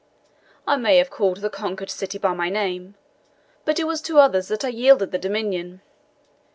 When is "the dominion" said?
5.11-5.81